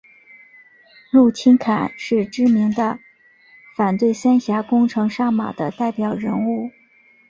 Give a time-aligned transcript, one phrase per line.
[1.11, 2.97] 陆钦侃是知名的
[3.77, 6.71] 反对三峡工程上马的代表人物。